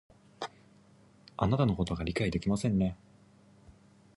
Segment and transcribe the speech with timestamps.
[1.37, 2.97] あなたのことを理解ができませんね